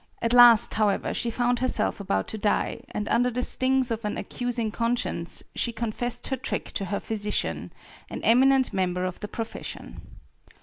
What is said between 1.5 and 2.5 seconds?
herself about to